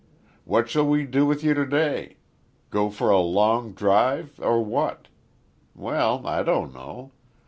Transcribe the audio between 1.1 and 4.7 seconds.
with you to day? Go for a long drive or